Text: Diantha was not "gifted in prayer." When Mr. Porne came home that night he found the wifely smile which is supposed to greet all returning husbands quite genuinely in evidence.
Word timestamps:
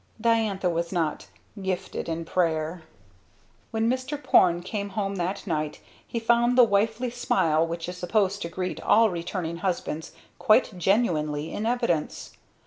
Diantha 0.19 0.67
was 0.67 0.91
not 0.91 1.27
"gifted 1.61 2.09
in 2.09 2.25
prayer." 2.25 2.81
When 3.69 3.87
Mr. 3.87 4.17
Porne 4.17 4.63
came 4.63 4.89
home 4.89 5.13
that 5.17 5.45
night 5.45 5.79
he 6.07 6.19
found 6.19 6.57
the 6.57 6.63
wifely 6.63 7.11
smile 7.11 7.67
which 7.67 7.87
is 7.87 7.97
supposed 7.99 8.41
to 8.41 8.49
greet 8.49 8.81
all 8.81 9.11
returning 9.11 9.57
husbands 9.57 10.11
quite 10.39 10.75
genuinely 10.75 11.53
in 11.53 11.67
evidence. 11.67 12.35